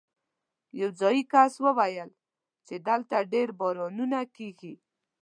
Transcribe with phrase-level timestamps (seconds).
[0.79, 2.09] یو ځايي کس وویل
[2.67, 4.73] چې دلته ډېر بارانونه کېږي.